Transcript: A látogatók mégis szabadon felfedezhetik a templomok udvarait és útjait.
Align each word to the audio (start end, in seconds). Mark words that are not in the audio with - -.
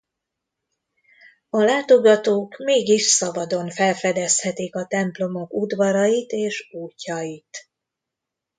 A 1.49 1.59
látogatók 1.61 2.57
mégis 2.57 3.03
szabadon 3.03 3.69
felfedezhetik 3.69 4.75
a 4.75 4.85
templomok 4.85 5.53
udvarait 5.53 6.31
és 6.31 6.69
útjait. 6.71 7.69